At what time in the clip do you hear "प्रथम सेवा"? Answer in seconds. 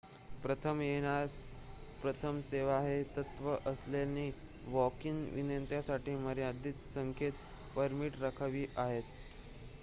2.01-2.79